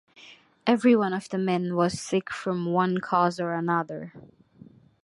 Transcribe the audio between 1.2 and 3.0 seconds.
the men was sick from one